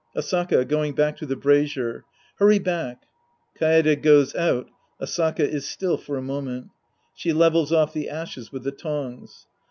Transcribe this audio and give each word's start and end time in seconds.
Asaka 0.15 0.67
{going 0.67 0.93
back 0.95 1.15
to 1.17 1.27
the 1.27 1.35
brazier). 1.35 2.05
Hurry 2.37 2.57
back 2.57 3.03
{K 3.59 3.65
AEDE 3.67 4.01
goes 4.01 4.33
out. 4.33 4.67
Asaka 4.99 5.47
is 5.47 5.69
still 5.69 5.95
for 5.95 6.17
a 6.17 6.23
moment. 6.23 6.71
She 7.13 7.31
levels 7.31 7.71
off 7.71 7.93
the 7.93 8.09
ashes 8.09 8.51
with 8.51 8.63
the 8.63 8.71
tongs.) 8.71 9.45